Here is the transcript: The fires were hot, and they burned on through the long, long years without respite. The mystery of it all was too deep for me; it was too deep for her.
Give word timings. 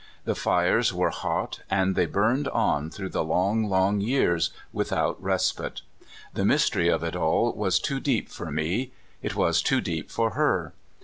The 0.25 0.33
fires 0.33 0.91
were 0.91 1.11
hot, 1.11 1.61
and 1.69 1.95
they 1.95 2.07
burned 2.07 2.47
on 2.47 2.89
through 2.89 3.09
the 3.09 3.23
long, 3.23 3.69
long 3.69 3.99
years 4.01 4.49
without 4.73 5.21
respite. 5.21 5.81
The 6.33 6.43
mystery 6.43 6.89
of 6.89 7.03
it 7.03 7.15
all 7.15 7.53
was 7.53 7.79
too 7.79 7.99
deep 7.99 8.27
for 8.27 8.49
me; 8.49 8.93
it 9.21 9.35
was 9.35 9.61
too 9.61 9.79
deep 9.79 10.09
for 10.09 10.31
her. 10.31 10.73